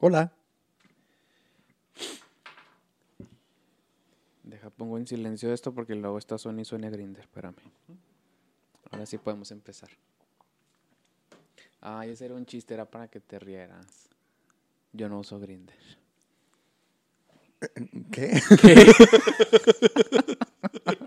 [0.00, 0.32] Hola.
[4.42, 7.22] Deja, pongo en silencio esto porque luego está Sony y suena Grinder.
[7.22, 7.56] Espérame.
[8.90, 9.90] Ahora sí podemos empezar.
[11.82, 14.08] Ay, ese era un chiste, era para que te rieras.
[14.92, 15.76] Yo no uso Grinder.
[18.10, 18.40] ¿Qué?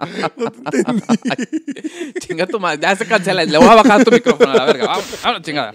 [2.20, 3.44] Chinga tu madre, ya se cancela.
[3.44, 4.86] Le voy a bajar tu micrófono a la verga.
[4.86, 5.74] Vamos, vamos, chingada.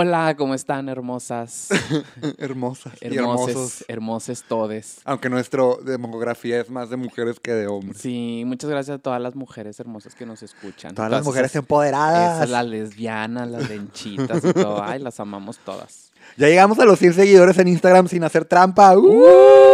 [0.00, 1.70] Hola, ¿cómo están, hermosas?
[2.38, 3.84] Hermosas y Hermoses, hermosos.
[3.88, 5.00] hermoses todes.
[5.04, 8.00] Aunque nuestra demografía es más de mujeres que de hombres.
[8.00, 10.94] Sí, muchas gracias a todas las mujeres hermosas que nos escuchan.
[10.94, 12.36] Todas las mujeres esas- empoderadas.
[12.36, 14.80] Esas, las lesbianas, las lenchitas y todo.
[14.84, 16.12] Ay, las amamos todas.
[16.36, 18.96] Ya llegamos a los 100 seguidores en Instagram sin hacer trampa.
[18.96, 19.67] ¡Uh!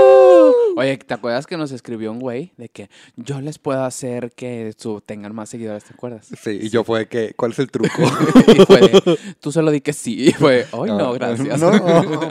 [0.77, 4.75] Oye, ¿te acuerdas que nos escribió un güey de que yo les puedo hacer que
[4.77, 5.85] su, tengan más seguidores?
[5.85, 6.29] ¿Te acuerdas?
[6.41, 7.89] Sí, y yo fue que, ¿cuál es el truco?
[8.55, 10.29] Y fue de, tú solo di que sí.
[10.29, 11.61] Y fue, ay, no, gracias.
[11.61, 11.71] No,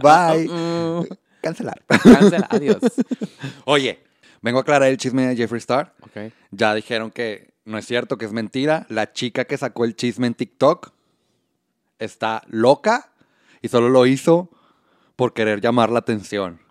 [0.02, 0.48] bye.
[0.48, 1.08] Mm,
[1.42, 1.82] Cancelar.
[1.88, 2.80] Cancela, adiós.
[3.66, 4.00] Oye,
[4.42, 5.94] vengo a aclarar el chisme de Jeffree Star.
[6.02, 6.32] Ok.
[6.52, 8.86] Ya dijeron que no es cierto, que es mentira.
[8.90, 10.92] La chica que sacó el chisme en TikTok
[12.00, 13.12] está loca
[13.62, 14.50] y solo lo hizo
[15.16, 16.63] por querer llamar la atención.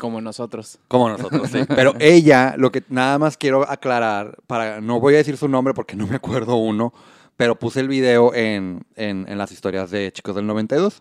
[0.00, 0.78] Como nosotros.
[0.88, 1.60] Como nosotros, sí.
[1.68, 5.74] Pero ella, lo que nada más quiero aclarar, para no voy a decir su nombre
[5.74, 6.92] porque no me acuerdo uno,
[7.36, 11.00] pero puse el video en, en- en las historias de Chicos del 92.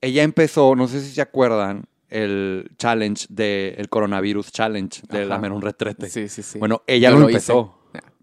[0.00, 5.28] Ella empezó, no sé si se acuerdan, el challenge del coronavirus challenge de Ajá.
[5.28, 6.08] lamer un retrete.
[6.08, 6.58] Sí, sí, sí.
[6.58, 7.54] Bueno, ella Yo lo, empezó.
[7.54, 7.77] No,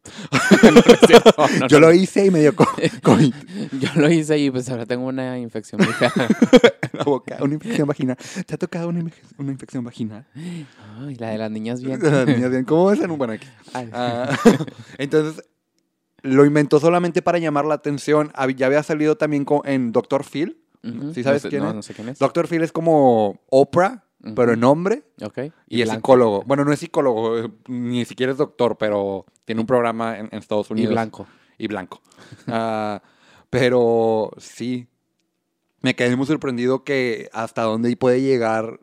[0.74, 1.48] no.
[1.60, 2.68] No, Yo lo hice y me dio co-
[3.04, 3.34] COVID
[3.80, 5.88] Yo lo hice y pues ahora tengo una infección en
[6.94, 8.18] la boca, una infección vaginal.
[8.46, 10.26] ¿Te ha tocado una, infe- una infección vaginal?
[10.36, 12.00] Ay, la de las niñas bien.
[12.02, 13.48] Las niñas bien, ¿Cómo es en un aquí?
[13.74, 14.30] Ah,
[14.98, 15.44] entonces,
[16.22, 18.32] lo inventó solamente para llamar la atención.
[18.56, 20.24] Ya había salido también en Dr.
[20.24, 20.62] Phil.
[20.84, 21.14] Ujú.
[21.14, 21.76] ¿Sí sabes no sé, quién es?
[21.76, 22.20] No sé quién es.
[22.20, 22.48] Dr.
[22.48, 25.03] Phil es como Oprah, pero en hombre.
[25.22, 25.40] Ok.
[25.68, 26.00] Y, es blanco.
[26.00, 26.44] psicólogo.
[26.46, 30.40] Bueno, no es psicólogo, eh, ni siquiera es doctor, pero tiene un programa en, en
[30.40, 30.94] Estados Y Unidos.
[30.94, 31.28] blanco.
[31.58, 32.02] Y blanco.
[32.47, 33.02] Ah,
[33.50, 34.88] pero sí,
[35.81, 38.80] me quedé muy sorprendido que hasta dónde puede llegar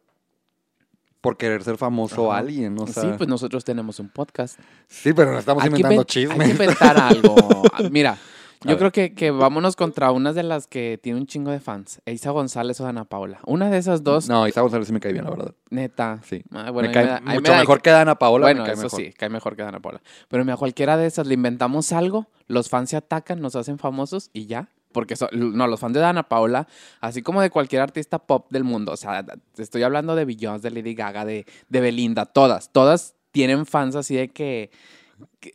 [1.20, 2.40] por querer ser famoso Ajá.
[2.40, 2.76] alguien.
[2.80, 4.58] O sea, sí, pues nosotros tenemos un podcast.
[4.88, 6.38] sí, pero no estamos inventando inven- chismes.
[6.40, 7.34] Hay que inventar algo.
[7.90, 8.18] Mira,
[8.64, 12.00] yo creo que, que vámonos contra unas de las que tiene un chingo de fans.
[12.06, 13.40] Isa González o Ana Paula.
[13.46, 15.54] Una de esas dos, No, Isa González sí me cae bien, la verdad.
[15.70, 16.20] neta.
[16.24, 16.42] Sí.
[16.52, 18.46] Ah, bueno, me cae da- ahí me mucho da- mejor que Dana Paola.
[18.46, 19.00] Bueno, me cae eso mejor.
[19.00, 20.00] sí, cae mejor que Ana Paula.
[20.28, 24.30] Pero mira, cualquiera de esas le inventamos algo, los fans se atacan, nos hacen famosos
[24.32, 24.68] y ya.
[24.92, 26.68] Porque so- no, los fans de Ana Paula,
[27.00, 29.24] así como de cualquier artista pop del mundo, o sea,
[29.56, 34.14] estoy hablando de Beyoncé, de Lady Gaga, de, de Belinda, todas, todas tienen fans así
[34.16, 34.70] de que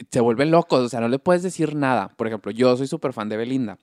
[0.09, 2.09] se vuelven locos, o sea, no le puedes decir nada.
[2.09, 3.77] Por ejemplo, yo soy súper fan de Belinda,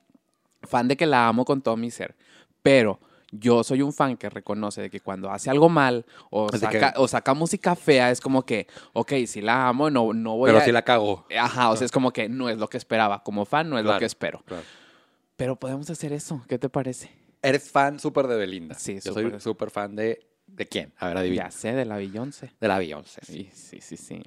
[0.62, 2.14] fan de que la amo con todo mi ser,
[2.62, 3.00] pero
[3.36, 6.94] yo soy un fan que reconoce de que cuando hace algo mal o que- saca,
[6.96, 10.58] o saca música fea, es como que, ok, si la amo, no, no voy Pero
[10.58, 10.64] a...
[10.64, 11.26] sí la cago.
[11.36, 13.22] Ajá, o sea, es como que no es lo que esperaba.
[13.24, 14.40] Como fan, no es lo que espero.
[14.46, 14.62] claro.
[15.36, 16.44] Pero podemos hacer eso.
[16.48, 17.10] ¿Qué te parece?
[17.42, 18.76] Eres fan súper de Belinda.
[18.76, 20.24] Sí, Yo soy súper fan de...
[20.46, 20.92] ¿De quién?
[20.98, 21.44] A ver, adivina.
[21.46, 22.52] Ya sé, de la Beyoncé.
[22.60, 23.20] De la Beyoncé.
[23.24, 24.22] Sí, sí, sí, sí.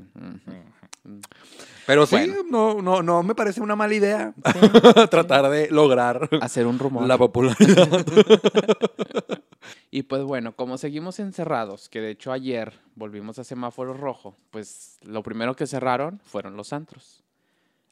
[1.85, 2.35] Pero sí, Bueno.
[2.49, 4.33] no, no, no me parece una mala idea
[5.09, 7.07] tratar de lograr Hacer un rumor.
[7.07, 8.05] la popularidad.
[9.89, 14.97] Y pues bueno, como seguimos encerrados, que de hecho ayer volvimos a semáforo rojo, pues
[15.01, 17.23] lo primero que cerraron fueron los antros.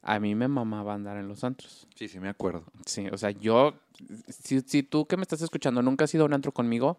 [0.01, 1.87] A mí me mamaba andar en los antros.
[1.95, 2.63] Sí, sí, me acuerdo.
[2.85, 3.73] Sí, o sea, yo,
[4.27, 6.97] si, si tú que me estás escuchando nunca has ido a un antro conmigo,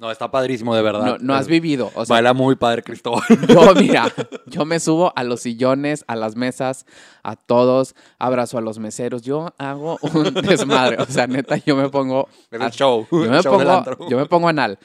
[0.00, 1.04] No, está padrísimo, de verdad.
[1.04, 1.90] no, no has vivido.
[1.94, 3.22] O sea, Baila muy padre, Cristóbal.
[3.48, 4.10] Yo, mira,
[4.46, 6.86] yo me subo a los sillones, a las mesas,
[7.22, 10.96] a todos, abrazo a los meseros, yo hago un desmadre.
[11.02, 12.28] O sea, neta, yo me pongo.
[12.50, 13.06] A- el show.
[13.12, 14.78] Yo me, show pongo, yo me pongo anal.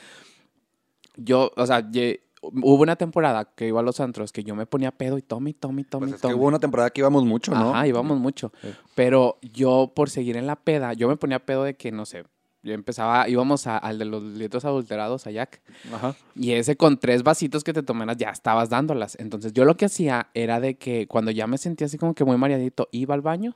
[1.15, 4.65] Yo, o sea, ye- hubo una temporada que iba a los antros que yo me
[4.65, 7.69] ponía pedo y tome, tome, tome, Pues que hubo una temporada que íbamos mucho, ¿no?
[7.73, 8.51] Ajá, íbamos mucho.
[8.61, 8.67] Sí.
[8.95, 12.25] Pero yo, por seguir en la peda, yo me ponía pedo de que, no sé,
[12.65, 15.61] yo empezaba, íbamos a- al de los litros adulterados, a Jack.
[15.93, 16.15] Ajá.
[16.35, 19.15] Y ese con tres vasitos que te tomaras ya estabas dándolas.
[19.19, 22.25] Entonces yo lo que hacía era de que cuando ya me sentía así como que
[22.25, 23.55] muy mareadito, iba al baño,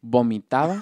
[0.00, 0.80] vomitaba,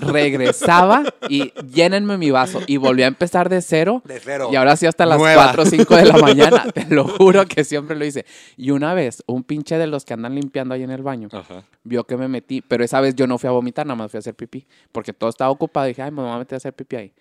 [0.00, 2.60] regresaba y llénenme mi vaso.
[2.66, 4.02] Y volví a empezar de cero.
[4.04, 4.48] De cero.
[4.52, 5.44] Y ahora sí hasta las Nueva.
[5.46, 6.64] 4 o 5 de la mañana.
[6.72, 8.24] Te lo juro que siempre lo hice.
[8.56, 11.64] Y una vez, un pinche de los que andan limpiando ahí en el baño Ajá.
[11.84, 14.18] vio que me metí, pero esa vez yo no fui a vomitar, nada más fui
[14.18, 15.86] a hacer pipí, porque todo estaba ocupado.
[15.86, 17.12] Dije, ay, me voy a meter a hacer pipí ahí.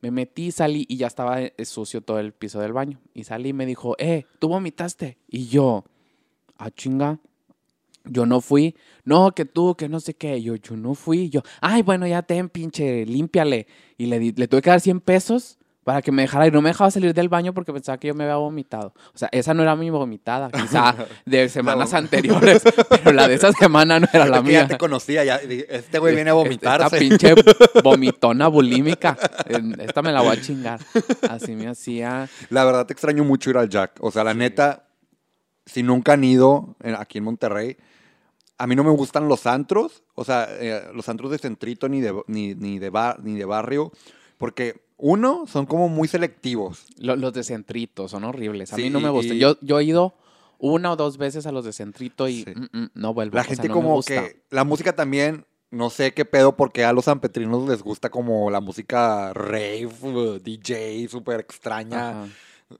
[0.00, 2.98] Me metí, salí y ya estaba eh, sucio todo el piso del baño.
[3.14, 5.18] Y salí y me dijo, eh, tú vomitaste.
[5.28, 5.84] Y yo,
[6.58, 7.18] ah, chinga.
[8.04, 8.74] Yo no fui.
[9.04, 10.42] No, que tú, que no sé qué.
[10.42, 11.30] Yo, yo no fui.
[11.30, 13.66] Yo, ay, bueno, ya ten, pinche, límpiale.
[13.98, 16.46] Y le, di- le tuve que dar 100 pesos para que me dejara.
[16.46, 18.92] Y no me dejaba salir del baño porque pensaba que yo me había vomitado.
[19.14, 20.50] O sea, esa no era mi vomitada.
[20.50, 20.94] Quizá
[21.26, 22.62] de semanas anteriores.
[22.88, 24.60] Pero la de esa semana no era la Es que mía.
[24.62, 25.36] ya te conocía, ya.
[25.36, 26.84] Este güey viene a vomitarse.
[26.86, 27.34] Esta pinche
[27.84, 29.16] vomitona bulímica.
[29.78, 30.80] Esta me la voy a chingar.
[31.28, 32.28] Así me hacía.
[32.50, 33.92] La verdad te extraño mucho ir al Jack.
[34.00, 34.86] O sea, la neta,
[35.66, 37.76] si nunca han ido aquí en Monterrey,
[38.62, 40.02] a mí no me gustan los antros.
[40.14, 43.44] O sea, eh, los antros de centrito ni de, ni, ni de, bar- ni de
[43.44, 43.90] barrio.
[44.38, 46.84] Porque, uno, son como muy selectivos.
[46.98, 48.72] Lo- los de centrito son horribles.
[48.72, 49.36] A mí no me gustan.
[49.36, 50.14] y- Yo, yo he ido
[50.58, 52.54] una o dos veces a los de centrito y Sí.
[52.54, 53.34] mm, mm, no vuelvo.
[53.34, 54.14] La O sea, gente me como gusta.
[54.28, 54.42] que...
[54.50, 55.44] La música también...
[55.72, 59.88] No sé qué pedo porque a los sanpetrinos les gusta como la música rave,
[60.44, 62.10] DJ, súper extraña.
[62.10, 62.28] Ajá.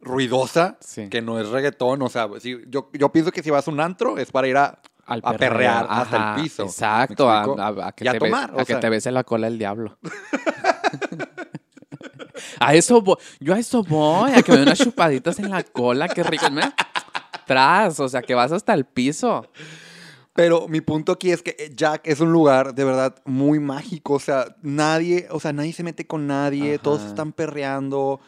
[0.00, 1.08] ruidosa, Sí.
[1.08, 2.02] que no es reggaetón.
[2.02, 4.56] O sea, si, yo, yo pienso que si vas a un antro es para ir
[4.56, 4.80] a,
[5.12, 6.62] Al a perrear hasta Ajá, el piso.
[6.64, 9.24] Exacto, ¿Me a, a- a que, Y a te, tomar, a que te bese la
[9.24, 9.98] cola el diablo.
[12.60, 15.62] a eso voy, yo a eso voy, a que me den unas chupaditas en la
[15.62, 16.46] cola, qué rico.
[16.50, 16.74] Mira,
[17.46, 19.46] Tras, o sea, que vas hasta el piso.
[20.34, 24.14] Pero mi punto aquí es que eh, Jack es un lugar de verdad muy mágico.
[24.14, 26.78] O sea, nadie, o sea, nadie se mete con nadie.
[26.78, 28.20] Todos están perreando.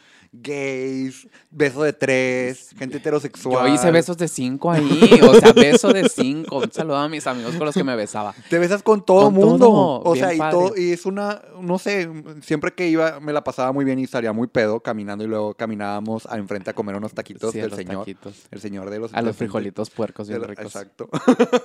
[0.43, 3.69] Gays, beso de tres, gente heterosexual.
[3.69, 6.59] Yo hice besos de cinco ahí, o sea, beso de cinco.
[6.59, 8.35] Un saludo a mis amigos con los que me besaba.
[8.51, 9.67] Te besas con todo Con mundo.
[9.67, 12.11] todo, o sea, y, todo, y es una, no sé,
[12.43, 15.55] siempre que iba me la pasaba muy bien y salía muy pedo caminando y luego
[15.55, 17.99] caminábamos a enfrente a comer unos taquitos Sí, del los señor.
[18.01, 18.35] taquitos.
[18.51, 20.65] El señor de los A los frijolitos puercos bien ricos.
[20.67, 21.09] Exacto.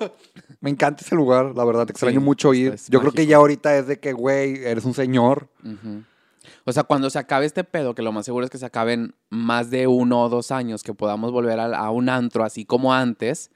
[0.61, 2.75] me encanta ese lugar, la verdad, te extraño Sí, mucho ir.
[2.89, 5.47] Yo creo que ya ahorita es de que, güey, eres un señor.
[6.65, 9.15] O sea, cuando se acabe este pedo, que lo más seguro es que se acaben
[9.29, 12.93] más de uno o dos años, que podamos volver a, a un antro así como
[12.93, 13.51] antes,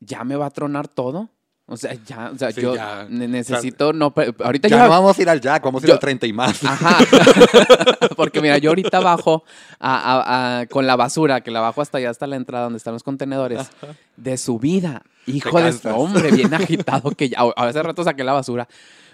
[0.00, 1.30] ya me va a tronar todo.
[1.66, 3.06] O sea, ya, o sea, Sí, yo ya.
[3.08, 5.86] ne- necesito, no, pe- ahorita Ya yo, no vamos a ir al Jack, vamos a
[5.86, 6.62] ir yo- al 30 y más.
[6.62, 6.98] Ajá.
[8.16, 9.44] Porque mira, yo ahorita bajo
[9.80, 12.76] a- a- a- con la basura, que la bajo hasta allá, hasta la entrada donde
[12.76, 13.70] están los contenedores,
[14.16, 15.02] de su vida.
[15.26, 17.38] Hijo de hombre, bien agitado que ya.
[17.56, 18.68] A veces rato saqué la basura.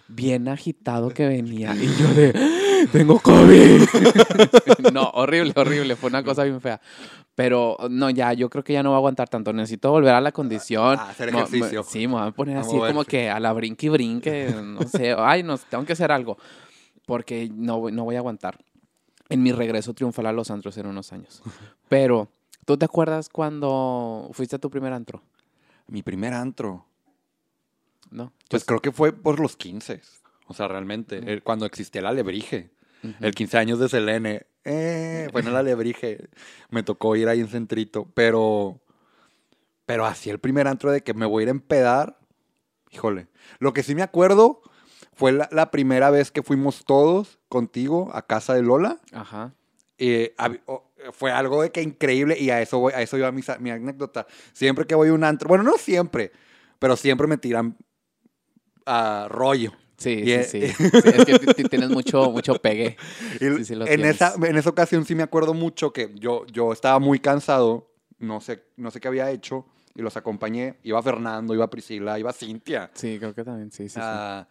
[0.09, 1.73] Bien agitado que venía.
[1.77, 2.33] Y yo de,
[2.91, 3.83] tengo COVID.
[4.93, 5.95] no, horrible, horrible.
[5.95, 6.81] Fue una cosa bien fea.
[7.43, 9.51] Pero no, ya, yo creo que ya no voy a aguantar tanto.
[9.55, 10.99] Necesito volver a la condición.
[10.99, 11.83] A hacer Mo- mo- ejercicio.
[11.85, 14.55] sí, me voy a poner A así como que a la brinque y brinque.
[14.63, 15.15] No sé.
[15.19, 16.37] Ay, no, tengo que hacer algo.
[17.07, 18.59] Porque no, voy- no voy a aguantar.
[19.31, 21.43] En mi regreso triunfal a los antros en unos años.
[21.89, 22.29] Pero,
[22.67, 25.23] ¿tú te acuerdas cuando fuiste a tu primer antro?
[25.87, 26.85] Mi primer antro.
[28.11, 28.35] ¿No?
[28.51, 30.03] Pues creo que fue por los 15.
[30.47, 32.71] O sea, realmente, cuando existía el alebrije.
[33.21, 34.47] El 15 años de Selene.
[34.65, 36.29] Eh, fue en el alebrije.
[36.71, 38.09] Me tocó ir ahí en Centrito.
[38.15, 38.81] Pero,
[39.87, 42.19] pero así el primer antro de que me voy a ir a empedar.
[42.91, 43.29] Híjole.
[43.59, 44.63] Lo que sí me acuerdo
[45.13, 48.99] fue la, la primera vez que fuimos todos contigo a casa de Lola.
[49.13, 49.55] Ajá.
[50.03, 50.35] Eh,
[51.13, 54.27] fue algo de que increíble y a eso voy, a eso iba mi, mi anécdota.
[54.55, 56.33] Siempre que voy a un antro, bueno, no siempre,
[56.79, 57.77] pero siempre me tiran
[58.87, 59.73] a rollo.
[60.01, 62.97] Sí, sí, eh, sí, Sí, Es que tienes mucho, mucho pegue.
[63.39, 64.15] Sí, sí en, tienes.
[64.17, 67.87] esa, en esa ocasión sí me acuerdo mucho que yo, yo estaba muy cansado,
[68.19, 70.77] no sé, no sé qué había hecho, y los acompañé.
[70.85, 72.91] Iba Fernando, iba Priscila, iba Cintia.
[72.95, 73.95] Sí, creo que también, sí, sí.
[73.95, 74.01] sí.
[74.03, 74.47] Ah,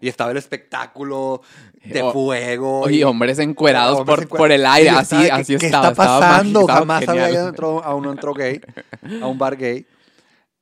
[0.00, 1.40] y estaba el espectáculo
[1.84, 2.80] de O- fuego.
[2.80, 5.84] Oye, y- hombres encuerados hombres por, encuer- por el aire, así, estaba, así ¿qué, estaba.
[5.88, 6.66] ¿Qué está pasando?
[6.66, 8.60] Jamás había ido a un antro gay,
[9.20, 9.86] a un bar gay.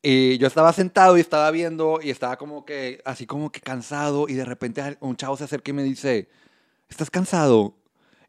[0.03, 4.29] Y yo estaba sentado y estaba viendo y estaba como que, así como que cansado.
[4.29, 6.29] Y de repente un chavo se acerca y me dice,
[6.89, 7.77] ¿estás cansado?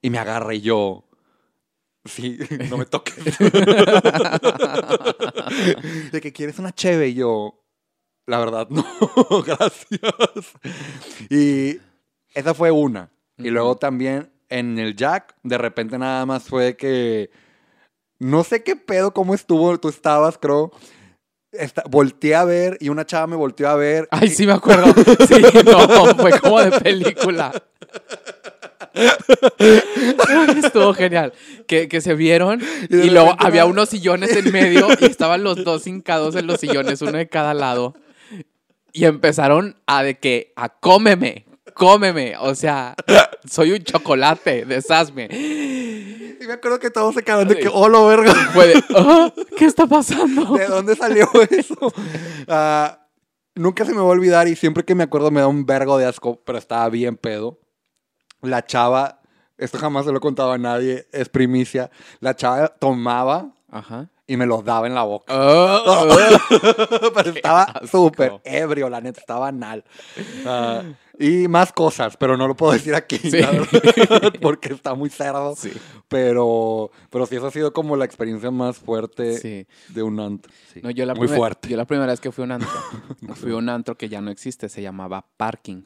[0.01, 1.05] Y me agarra y yo,
[2.05, 2.37] sí,
[2.69, 3.15] no me toques.
[6.11, 7.59] de que quieres una cheve y yo,
[8.27, 8.85] la verdad, no,
[9.45, 9.99] gracias.
[11.29, 11.79] Y
[12.33, 13.11] esa fue una.
[13.37, 17.31] Y luego también en el Jack, de repente nada más fue que.
[18.19, 20.71] No sé qué pedo, cómo estuvo, tú estabas, creo.
[21.53, 24.07] Esta- volteé a ver y una chava me volteó a ver.
[24.11, 24.85] Ay, y- sí me acuerdo.
[25.27, 27.51] Sí, no, fue como de película.
[30.63, 31.33] Estuvo genial.
[31.67, 35.87] Que, que se vieron Y luego había unos sillones en medio y estaban los dos
[35.87, 37.95] hincados en los sillones, uno de cada lado.
[38.91, 42.35] Y empezaron a de que, a cómeme, cómeme.
[42.39, 42.95] O sea,
[43.49, 45.27] soy un chocolate, deshazme.
[46.43, 47.69] Y me acuerdo que todos se quedaron de que, Sí.
[47.73, 48.33] oh, lo verga.
[48.53, 50.53] Fue de, "Ah, ¿qué está pasando?
[50.57, 51.75] ¿De dónde salió eso?
[52.49, 53.07] Ah,
[53.55, 55.97] nunca se me va a olvidar y siempre que me acuerdo me da un vergo
[55.97, 57.59] de asco, pero estaba bien pedo.
[58.41, 59.21] La chava,
[59.57, 61.89] esto jamás se lo he contado a nadie, es primicia.
[62.19, 64.09] La chava tomaba Ajá.
[64.27, 65.33] y me los daba en la boca.
[65.33, 66.03] Ah,
[67.15, 69.85] pero estaba súper ebrio, la neta, estaba anal.
[71.19, 73.39] Y más cosas, pero no lo puedo decir aquí, Sí.
[74.41, 75.55] porque está muy cerdo.
[75.55, 75.71] sí,
[76.07, 79.67] Pero, pero sí, esa ha sido como la experiencia más fuerte sí.
[79.89, 80.51] de un antro.
[80.81, 81.69] No, yo la muy primer- fuerte.
[81.69, 82.69] Yo la primera vez que fui a un antro,
[83.35, 85.83] fui a un antro que ya no existe, se llamaba Parking.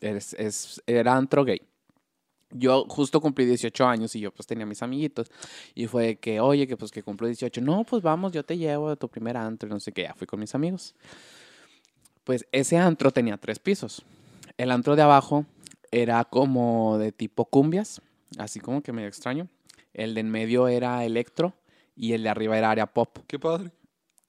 [0.00, 1.60] Es, es- era antro gay.
[2.50, 5.30] Yo justo cumplí 18 años y yo pues tenía mis amiguitos.
[5.74, 7.60] Y fue de que, oye, que pues que cumplo 18.
[7.60, 10.02] No, pues vamos, yo te llevo a tu primer antro y no sé qué.
[10.04, 10.94] Ya fui con mis amigos.
[12.24, 14.02] Pues ese antro tenía tres pisos.
[14.58, 15.46] El antro de abajo
[15.92, 18.02] era como de tipo cumbias,
[18.38, 19.48] así como que medio extraño.
[19.94, 21.54] El de en medio era electro
[21.94, 23.18] y el de arriba era área pop.
[23.28, 23.70] Qué padre.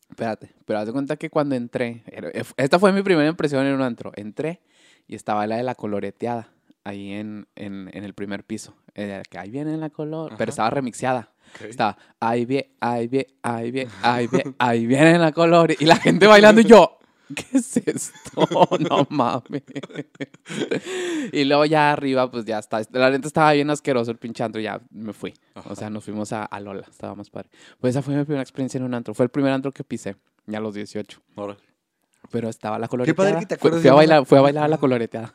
[0.07, 3.73] Espérate, pero haz de cuenta que cuando entré, eh, esta fue mi primera impresión en
[3.73, 4.11] un antro.
[4.15, 4.61] Entré
[5.07, 6.49] y estaba la de la coloreteada
[6.83, 8.75] ahí en, en, en el primer piso.
[8.93, 11.31] Era que ahí viene la color, pero estaba remixeada.
[11.55, 11.61] Ok.
[11.69, 15.75] Estaba ahí viene, ahí viene, ahí viene, ahí viene, ahí viene la color.
[15.79, 16.98] Y la gente bailando y yo,
[17.35, 18.47] ¿qué es esto?
[18.89, 19.63] No mames.
[21.31, 22.81] Y luego ya arriba, pues ya está.
[22.91, 25.33] La neta estaba bien asqueroso el pinche antro y ya me fui.
[25.65, 27.49] O sea, nos fuimos a, a Lola, estaba más padre.
[27.79, 29.13] Pues esa fue mi primera experiencia en un antro.
[29.13, 31.21] Fue el primer antro que pisé, ya a los 18.
[31.35, 31.59] Órale.
[32.31, 33.29] Pero estaba la coloreteada.
[33.31, 35.33] padre que te Fui- acuerdes fui, de a bailar, fui a bailar a la coloreteada.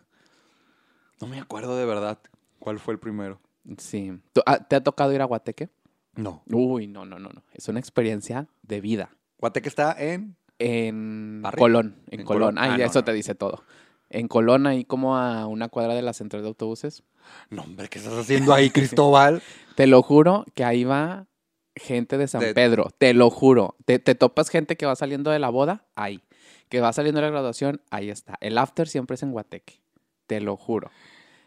[1.21, 2.19] No me acuerdo de verdad
[2.59, 3.41] cuál fue el primero.
[3.79, 4.13] Sí.
[4.33, 5.71] ¿Tú- ah, ¿Te ha tocado ir a Guateque?
[6.15, 6.43] No.
[6.47, 7.43] Uy, no, no, no, no.
[7.53, 9.11] Es una experiencia de vida.
[9.39, 10.37] Guateque está en.
[10.59, 11.59] En ¿Barrio?
[11.59, 11.97] Colón.
[12.11, 12.57] En, En Colón.
[12.59, 13.05] Ah, no, eso no.
[13.05, 13.65] te dice todo.
[14.11, 17.03] En Colón, ahí como a una cuadra de la central de autobuses.
[17.51, 19.43] No, hombre, ¿qué estás haciendo ahí, Cristóbal?
[19.77, 21.27] Te lo juro que ahí va
[21.75, 22.91] gente de San De- Pedro.
[22.99, 23.75] Te lo juro.
[23.87, 26.23] Te, te topas gente que va saliendo de la boda, ahí.
[26.69, 28.37] Que va saliendo de la graduación, ahí está.
[28.41, 29.81] El after siempre es en Guateque.
[30.27, 30.91] Te lo juro.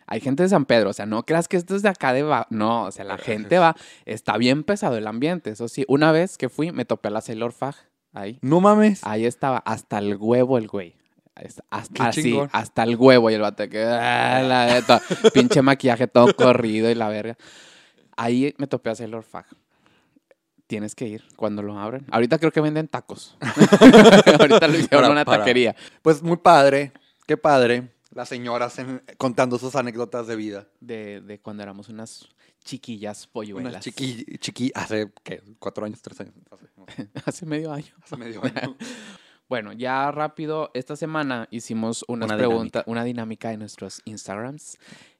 [0.07, 2.23] Hay gente de San Pedro, o sea, no creas que esto es de acá de...
[2.23, 3.75] va- No, o sea, la gente va...
[4.05, 5.83] Está bien pesado el ambiente, eso sí.
[5.87, 7.75] Una vez que fui, me topé a la Sailor Fag,
[8.19, 8.39] ahí.
[8.41, 9.01] No mames.
[9.03, 10.95] Ahí estaba, hasta el huevo el güey.
[11.35, 11.63] Hasta,
[12.07, 12.49] así, chingón.
[12.51, 13.83] hasta el huevo y el vato que...
[13.83, 15.01] ah, la
[15.33, 17.37] pinche maquillaje todo corrido y la verga.
[18.15, 19.45] Ahí me topé a Sailor Fag.
[20.65, 22.05] Tienes que ir cuando lo abren.
[22.11, 23.37] Ahorita creo que venden tacos.
[24.39, 25.75] Ahorita lo hicieron Para- una para- taquería.
[26.01, 26.91] Pues muy padre.
[27.27, 27.89] Qué padre.
[28.17, 30.67] Las señoras en- contando sus anécdotas de vida.
[30.79, 32.27] De, de cuando éramos unas
[32.63, 33.71] chiquillas polluelas.
[33.73, 35.43] Unas chiqui, chiqui, hace, ¿qué?
[35.59, 36.01] ¿Cuatro años?
[36.01, 36.33] ¿Tres años?
[36.49, 37.93] Hace, no sé, Hace medio año.
[38.01, 38.75] hace medio año.
[39.49, 44.77] Bueno, ya rápido, esta semana hicimos unas Una preguntas, una dinámica en nuestros Instagrams.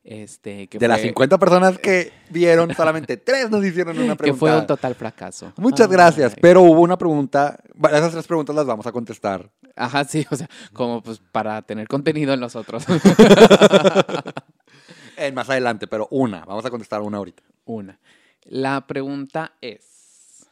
[0.09, 4.19] Este, que De las fue- 50 personas que vieron, solamente tres nos hicieron una que
[4.19, 4.39] pregunta.
[4.39, 5.51] fue un total fracaso.
[5.57, 7.59] Muchas gracias, pero hubo una pregunta,
[7.91, 9.51] esas tres preguntas las vamos a contestar.
[9.75, 12.85] Ajá, sí, o sea, como pues para tener contenido en nosotros.
[15.17, 17.41] En más adelante, pero una, vamos a contestar una ahorita.
[17.65, 17.99] Una.
[18.43, 20.45] La pregunta es,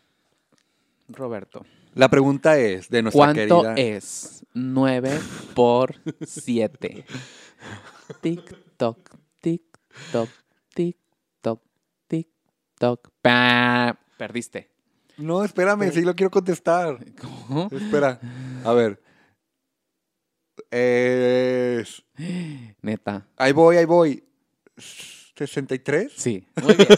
[1.07, 3.73] Roberto, La pregunta es de nuestra ¿cuánto querida...
[3.75, 5.19] es 9
[5.53, 5.95] por
[6.25, 7.05] 7?
[8.21, 8.97] TikTok,
[9.95, 10.29] TikTok,
[10.73, 11.61] TikTok,
[12.07, 13.09] TikTok.
[13.21, 13.97] Pa.
[14.17, 14.69] Perdiste.
[15.17, 16.99] No, espérame, sí lo quiero contestar.
[17.21, 17.69] ¿Cómo?
[17.71, 18.19] Espera,
[18.63, 19.01] a ver.
[20.71, 22.03] Es...
[22.81, 23.25] Neta.
[23.37, 24.23] Ahí voy, ahí voy.
[24.77, 26.11] ¿63?
[26.15, 26.45] Sí.
[26.61, 26.87] Muy bien.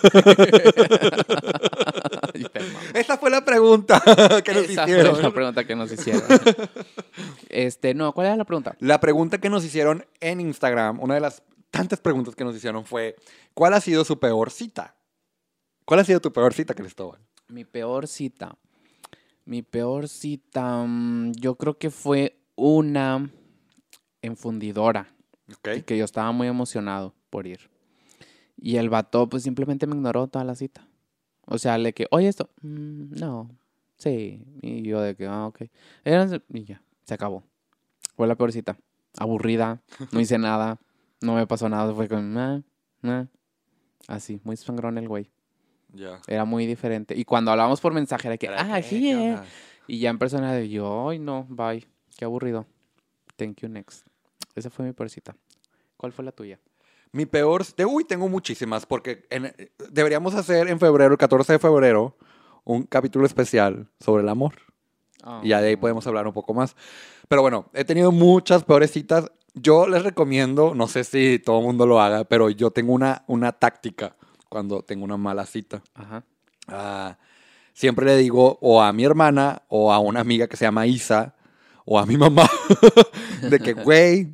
[2.94, 4.02] Esa fue la pregunta
[4.44, 5.22] que nos Esa fue hicieron.
[5.22, 6.24] la pregunta que nos hicieron.
[7.50, 8.76] Este, no, ¿cuál era la pregunta?
[8.80, 12.86] La pregunta que nos hicieron en Instagram, una de las tantas preguntas que nos hicieron
[12.86, 13.16] fue,
[13.54, 14.96] ¿cuál ha sido su peor cita?
[15.86, 17.20] ¿Cuál ha sido tu peor cita, Cristóbal?
[17.48, 18.58] Mi peor cita.
[19.46, 23.30] Mi peor cita, mm, yo creo que fue una
[24.22, 25.08] enfundidora,
[25.54, 25.84] Ok.
[25.86, 27.70] que yo estaba muy emocionado por ir.
[28.58, 30.86] Y el vato, pues simplemente me ignoró toda la cita.
[31.46, 33.50] O sea, le que, oye, esto, "Mm, no,
[33.98, 34.44] sí.
[34.62, 35.62] Y yo de que, ah, ok.
[36.54, 37.44] Y ya, se acabó.
[38.16, 38.78] Fue la peor cita.
[39.18, 39.82] Aburrida,
[40.12, 40.80] no hice nada,
[41.22, 41.94] no me pasó nada.
[41.94, 42.62] Fue con, "Ah,
[43.04, 43.26] ah".
[44.08, 45.30] así, muy sangrón el güey.
[45.94, 46.20] Ya.
[46.28, 47.16] Era muy diferente.
[47.18, 49.16] Y cuando hablábamos por mensaje era que, ah, sí, ¿qué eh".
[49.16, 49.46] onda?
[49.88, 51.88] Y ya en persona de yo, ay, no, bye.
[52.18, 52.66] Qué aburrido.
[53.38, 54.06] Thank you, next.
[54.56, 55.36] Esa fue mi peor cita.
[55.96, 56.60] ¿Cuál fue la tuya?
[57.12, 59.54] Mi peor, de, uy, tengo muchísimas, porque en-
[59.92, 62.18] deberíamos hacer en febrero, el 14 de febrero,
[62.66, 64.56] un capítulo especial sobre el amor.
[65.44, 66.76] Y ya de ahí podemos hablar un poco más.
[67.28, 69.32] Pero bueno, he tenido muchas peores citas.
[69.62, 73.24] Yo les recomiendo, no sé si todo el mundo lo haga, pero yo tengo una,
[73.28, 74.16] una táctica
[74.50, 75.82] cuando tengo una mala cita.
[75.96, 76.24] Ajá.
[76.68, 77.18] Ah,
[77.74, 81.36] siempre le digo o a mi hermana o a una amiga que se llama Isa
[81.86, 82.50] o a mi mamá
[83.42, 84.34] de que, güey,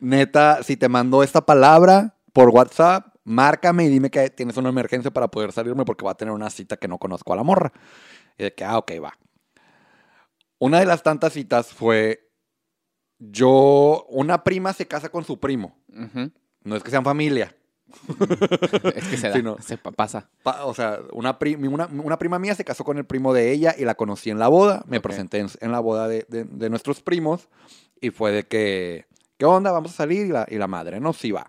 [0.00, 5.10] neta, si te mando esta palabra por WhatsApp, márcame y dime que tienes una emergencia
[5.10, 7.72] para poder salirme porque va a tener una cita que no conozco a la morra.
[8.38, 9.12] Y de que, ah, ok, va.
[10.58, 12.31] Una de las tantas citas fue
[13.30, 15.76] yo, una prima se casa con su primo.
[16.64, 17.54] No es que sean familia.
[18.96, 20.30] Es que se da, se pasa.
[20.42, 23.34] Pa- o sea, una, pri- mi- una, una prima mía se casó con el primo
[23.34, 24.82] de ella y la conocí en la boda.
[24.86, 27.48] Me presenté en, en la boda de, de- de nuestros primos
[28.00, 29.72] y fue de que, ¿qué onda?
[29.72, 31.12] Vamos a salir y la, y la madre, ¿no?
[31.12, 31.48] Sí va.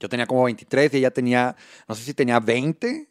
[0.00, 1.54] Yo tenía como 23 y ella tenía,
[1.88, 3.08] no sé si tenía 20,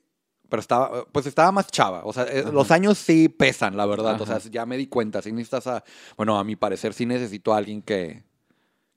[0.51, 2.01] pero estaba, pues estaba más chava.
[2.03, 2.51] O sea, eh, Ajá.
[2.51, 4.22] los años sí pesan, la verdad.
[4.22, 4.50] O sea, Ajá.
[4.51, 5.22] ya me di cuenta.
[5.22, 5.81] Sí necesitas a,
[6.17, 8.22] bueno, a mi parecer sí necesito a alguien que,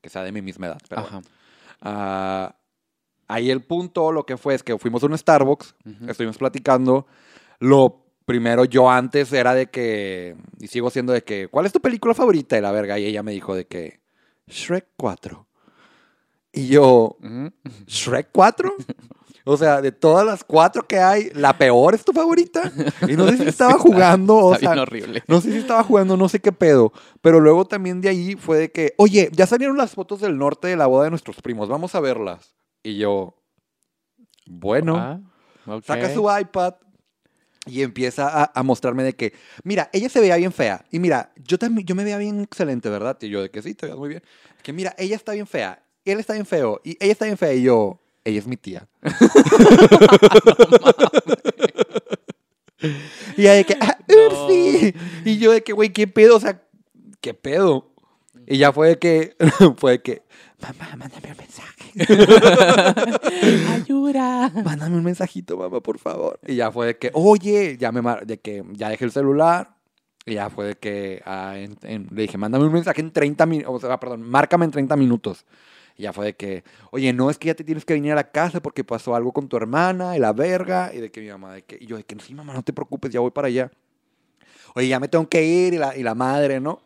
[0.00, 0.80] que sea de mi misma edad.
[0.88, 1.18] Pero bueno.
[1.18, 1.28] Ajá.
[1.80, 2.56] Ah,
[3.28, 5.76] ahí el punto, lo que fue es que fuimos a un Starbucks,
[6.08, 7.06] estuvimos platicando.
[7.60, 11.80] Lo primero, yo antes era de que, y sigo siendo de que, ¿cuál es tu
[11.80, 12.58] película favorita?
[12.58, 14.00] Y la verga, y ella me dijo de que,
[14.48, 15.46] Shrek 4.
[16.50, 17.16] Y yo.
[17.86, 18.74] ¿Shrek 4?
[19.46, 22.72] O sea, de todas las cuatro que hay, la peor es tu favorita.
[23.06, 25.22] Y no sé si estaba jugando, o Está bien sea, horrible.
[25.28, 26.92] no sé si estaba jugando, no sé qué pedo.
[27.20, 30.68] Pero luego también de ahí fue de que, oye, ya salieron las fotos del norte
[30.68, 32.54] de la boda de nuestros primos, vamos a verlas.
[32.82, 33.36] Y yo,
[34.46, 35.20] bueno, Ah,
[35.84, 36.74] saca su iPad
[37.66, 39.32] y empieza a, a mostrarme de que,
[39.62, 40.84] mira, ella se veía bien fea.
[40.90, 43.16] Y mira, yo también, yo me veía bien excelente, ¿verdad?
[43.20, 44.22] Y yo de que sí, te veías muy bien.
[44.62, 47.54] Que mira, ella está bien fea, él está bien feo, y ella está bien fea.
[47.54, 48.88] Y yo, ella es mi tía.
[53.36, 54.48] y ella de que, ah, No.
[54.48, 54.94] sí.
[55.24, 56.36] Y yo de que, güey, ¿qué pedo?
[56.36, 56.62] O sea,
[57.20, 57.90] ¿qué pedo?
[58.46, 59.36] Y ya fue de que,
[59.78, 60.22] fue de que,
[60.60, 61.92] mamá, mándame un mensaje.
[63.74, 64.50] Ayuda.
[64.64, 66.38] Mándame un mensajito, mamá, por favor.
[66.46, 69.74] Y ya fue de que, oye, ya me mar- de que ya dejé el celular.
[70.26, 73.44] Y ya fue de que ah, en- en- le dije, mándame un mensaje en 30
[73.46, 75.44] minutos, o sea, perdón, márcame en 30 minutos.
[75.96, 78.16] Y ya fue de que, oye, no, es que ya te tienes que venir a
[78.16, 80.90] la casa porque pasó algo con tu hermana y la verga.
[80.92, 82.72] Y de que mi mamá, de que, y yo de que, sí, mamá, no te
[82.72, 83.70] preocupes, ya voy para allá.
[84.74, 86.80] Oye, ya me tengo que ir y la, y la madre, ¿no?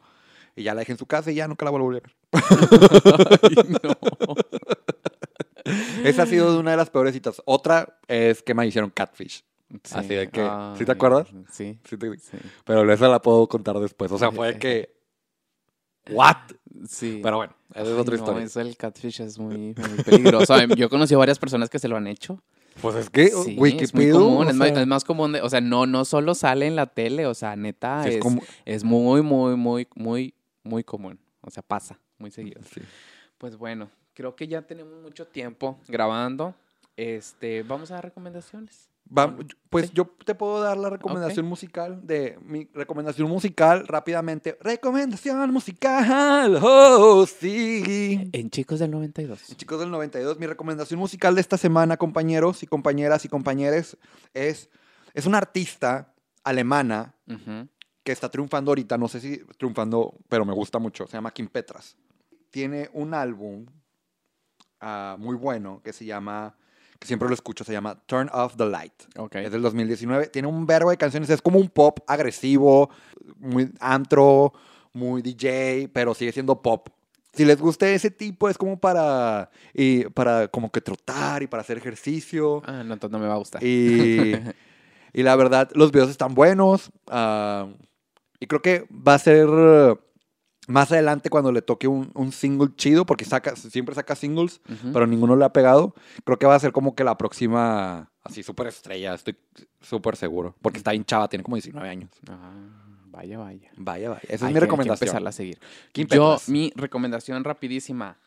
[0.56, 2.14] Y ya la dejé en su casa y ya nunca la vuelvo a volver.
[2.32, 4.34] Ay, no.
[6.04, 7.42] Esa ha sido una de las peores citas.
[7.44, 9.44] Otra es que me hicieron catfish.
[9.92, 10.40] Así de que,
[10.78, 11.28] ¿sí te Ay, acuerdas?
[11.50, 11.78] Sí.
[11.84, 12.38] Sí te- Sí.
[12.64, 14.10] Pero esa la puedo contar después.
[14.12, 14.97] O sea, fue de que.
[16.10, 16.36] ¿What?
[16.88, 17.20] sí.
[17.22, 18.44] Pero bueno, esa es Ay, otra no, historia.
[18.44, 20.54] Eso del catfish es muy, muy peligroso.
[20.76, 22.42] Yo he conocido varias personas que se lo han hecho.
[22.80, 24.20] Pues es que, Sí, güey, ¿qué es muy pedo?
[24.20, 24.48] común.
[24.48, 25.32] Es, más, sea, es más común.
[25.32, 27.26] De, o sea, no, no solo sale en la tele.
[27.26, 31.18] O sea, neta, sí, es, es como- es muy, muy, muy, muy, muy común.
[31.40, 32.60] O sea, pasa muy seguido.
[32.72, 32.80] sí.
[33.36, 36.54] Pues bueno, creo que ya tenemos mucho tiempo grabando.
[36.96, 38.88] Este, vamos a dar recomendaciones.
[39.16, 39.34] Va-
[39.70, 39.92] pues Sí.
[39.94, 44.58] yo te puedo dar la recomendación musical de mi recomendación musical rápidamente.
[44.60, 46.58] Recomendación musical.
[46.62, 48.28] Oh, sí.
[48.32, 49.56] En Chicos del 92.
[49.56, 53.96] Chicos del 92, mi recomendación musical de esta semana, compañeros y compañeras y compañeros,
[54.34, 54.68] es,
[55.14, 56.12] es una artista
[56.44, 57.14] alemana
[58.04, 61.48] que está triunfando ahorita, no sé si triunfando, pero me gusta mucho, se llama Kim
[61.48, 61.96] Petras.
[62.50, 63.66] Tiene un álbum
[64.80, 66.56] ah, muy bueno que se llama,
[66.98, 68.92] que siempre lo escucho, se llama Turn Off the Light.
[69.16, 69.36] Ok.
[69.36, 72.90] Es del 2019, tiene un verbo de canciones, es como un pop agresivo,
[73.38, 74.52] muy antro,
[74.92, 76.88] muy DJ, pero sigue siendo pop.
[77.32, 81.60] Si les gusta ese tipo, es como para, y para como que trotar y para
[81.60, 82.62] hacer ejercicio.
[82.66, 83.62] Ah, no, entonces no me va a gustar.
[83.62, 84.34] Y,
[85.12, 86.90] y la verdad, los videos están buenos.
[87.06, 87.68] ah,
[88.40, 89.48] y creo que va a ser
[90.68, 94.60] más adelante cuando le toque un, un single chido, porque saca, siempre saca singles,
[94.92, 95.94] pero ninguno le ha pegado.
[96.24, 99.36] Creo que va a ser como que la próxima, así, súper estrella, estoy
[99.80, 100.54] súper seguro.
[100.62, 102.10] Porque está bien chava, tiene como 19 años.
[102.28, 102.52] Ah,
[103.06, 103.70] vaya, vaya.
[103.76, 104.22] Vaya, vaya.
[104.28, 105.08] Esa es mi que- hay que recomendación.
[105.08, 105.58] empezarla a seguir.
[105.94, 108.18] Yo, mi recomendación rapidísima.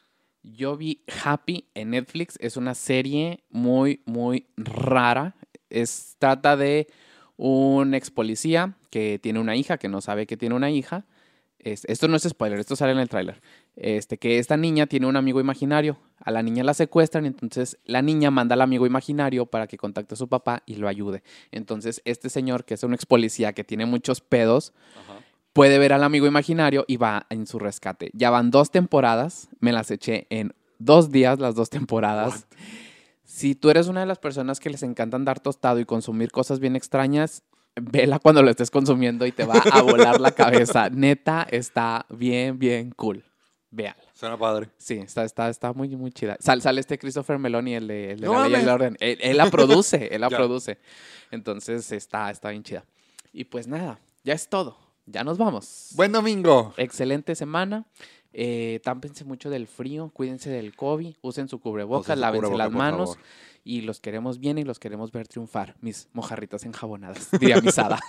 [0.43, 2.35] Yo vi Happy en Netflix.
[2.41, 5.35] Es una serie muy, muy rara.
[5.69, 6.87] Es, trata de
[7.37, 11.05] un ex policía que tiene una hija, que no sabe que tiene una hija.
[11.63, 13.41] Es- esto no es spoiler, esto sale en el tráiler.
[13.75, 15.97] Este, que esta niña tiene un amigo imaginario.
[16.19, 20.13] A la niña la secuestran, entonces la niña manda al amigo imaginario para que contacte
[20.15, 21.23] a su papá y lo ayude.
[21.51, 25.19] Entonces, este señor, que es un ex policía que tiene muchos pedos, Ajá.
[25.53, 28.09] puede ver al amigo imaginario y va en su rescate.
[28.13, 32.47] Ya van dos temporadas, me las eché en dos días las dos temporadas.
[33.23, 36.59] Si tú eres una de las personas que les encanta andar tostado y consumir cosas
[36.59, 37.43] bien extrañas,
[37.81, 40.89] vela cuando lo estés consumiendo y te va a volar la cabeza.
[40.89, 43.23] Neta, está bien, bien cool.
[43.69, 43.97] Véala.
[44.13, 44.69] Suena padre.
[44.77, 46.37] Sí, está, está, está muy, muy chida.
[46.39, 48.97] Sal- sale este Christopher Meloni, el de, el de No la ley y el orden.
[48.99, 50.77] Él, él la produce, él la produce.
[51.31, 52.83] Entonces está, está bien chida.
[53.33, 54.77] Y pues nada, ya es todo.
[55.05, 55.89] Ya nos vamos.
[55.95, 56.73] Buen domingo.
[56.77, 57.85] Excelente semana.
[58.33, 62.63] Eh, tápense mucho del frío, cuídense del COVID, usen su cubrebocas, Usen su lávense cubreboca,
[62.63, 63.17] las manos
[63.63, 65.75] y los queremos bien y los queremos ver triunfar.
[65.81, 67.99] Mis mojarritas enjabonadas, diría misada.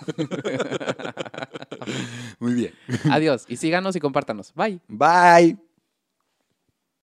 [2.39, 2.73] Muy bien.
[3.11, 4.53] Adiós y síganos y compártanos.
[4.55, 4.79] Bye.
[4.87, 5.72] Bye.